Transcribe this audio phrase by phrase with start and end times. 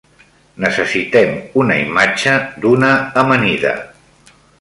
[0.63, 2.33] Necessitem una imatge
[2.65, 2.89] d'una
[3.25, 3.75] amanida.